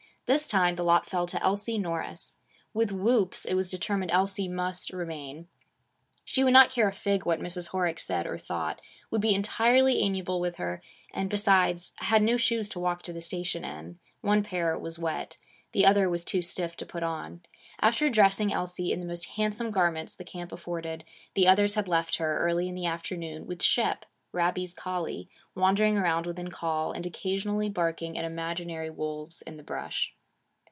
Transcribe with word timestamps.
This 0.27 0.47
time 0.47 0.75
the 0.75 0.83
lot 0.83 1.05
fell 1.05 1.25
to 1.27 1.43
Elsie 1.43 1.77
Norris. 1.77 2.37
With 2.73 2.93
whoops, 2.93 3.43
it 3.43 3.55
was 3.55 3.69
determined 3.69 4.11
Elsie 4.11 4.47
must 4.47 4.93
remain. 4.93 5.49
She 6.23 6.41
would 6.41 6.53
not 6.53 6.69
care 6.69 6.87
a 6.87 6.93
fig 6.93 7.25
what 7.25 7.41
Mrs. 7.41 7.71
Horick 7.71 7.99
said 7.99 8.25
or 8.25 8.37
thought, 8.37 8.79
would 9.09 9.19
be 9.19 9.35
entirely 9.35 9.99
amiable 9.99 10.39
with 10.39 10.55
her, 10.55 10.81
and, 11.13 11.29
besides, 11.29 11.91
had 11.97 12.23
no 12.23 12.37
shoes 12.37 12.69
to 12.69 12.79
walk 12.79 13.01
to 13.03 13.11
the 13.11 13.19
station 13.19 13.65
in. 13.65 13.99
One 14.21 14.41
pair 14.41 14.79
was 14.79 14.97
wet. 14.97 15.37
The 15.73 15.85
other 15.85 16.07
was 16.09 16.23
too 16.23 16.41
stiff 16.41 16.77
to 16.77 16.85
put 16.85 17.03
on. 17.03 17.41
After 17.81 18.09
dressing 18.09 18.53
Elsie 18.53 18.93
in 18.93 19.01
the 19.01 19.05
most 19.05 19.31
handsome 19.31 19.69
garments 19.69 20.15
the 20.15 20.23
camp 20.23 20.53
afforded, 20.53 21.03
the 21.35 21.45
others 21.49 21.75
had 21.75 21.89
left 21.89 22.15
her, 22.19 22.39
early 22.39 22.69
in 22.69 22.75
the 22.75 22.85
afternoon, 22.85 23.47
with 23.47 23.61
Shep, 23.61 24.05
Rabbie's 24.31 24.73
collie, 24.73 25.27
wandering 25.55 25.97
around 25.97 26.25
within 26.25 26.51
call, 26.51 26.93
and 26.93 27.05
occasionally 27.05 27.67
barking 27.67 28.17
at 28.17 28.23
imaginary 28.23 28.89
wolves 28.89 29.41
in 29.41 29.57
the 29.57 29.63
brush. 29.63 30.13